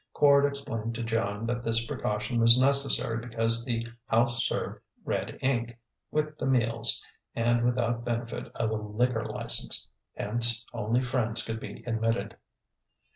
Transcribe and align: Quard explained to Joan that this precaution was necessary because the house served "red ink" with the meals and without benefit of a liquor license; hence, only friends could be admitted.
Quard 0.15 0.47
explained 0.47 0.95
to 0.95 1.03
Joan 1.03 1.45
that 1.45 1.63
this 1.63 1.85
precaution 1.85 2.39
was 2.39 2.57
necessary 2.59 3.17
because 3.19 3.63
the 3.65 3.85
house 4.07 4.43
served 4.43 4.81
"red 5.05 5.37
ink" 5.43 5.77
with 6.09 6.39
the 6.39 6.47
meals 6.47 7.03
and 7.35 7.63
without 7.63 8.03
benefit 8.03 8.51
of 8.55 8.71
a 8.71 8.75
liquor 8.77 9.23
license; 9.23 9.87
hence, 10.15 10.65
only 10.73 11.03
friends 11.03 11.45
could 11.45 11.59
be 11.59 11.83
admitted. 11.85 12.35